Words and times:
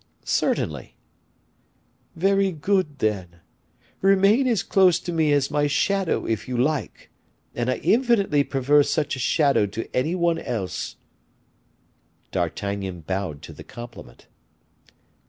"Certainly." 0.25 0.95
"Very 2.15 2.51
good, 2.51 2.97
then; 2.97 3.35
remain 4.01 4.47
as 4.47 4.63
close 4.63 4.99
to 4.99 5.11
me 5.11 5.31
as 5.31 5.51
my 5.51 5.67
shadow 5.67 6.25
if 6.25 6.47
you 6.47 6.57
like; 6.57 7.11
and 7.53 7.69
I 7.69 7.75
infinitely 7.75 8.43
prefer 8.45 8.81
such 8.81 9.15
a 9.15 9.19
shadow 9.19 9.67
to 9.67 9.95
any 9.95 10.15
one 10.15 10.39
else." 10.39 10.95
D'Artagnan 12.31 13.01
bowed 13.01 13.43
to 13.43 13.53
the 13.53 13.63
compliment. 13.63 14.25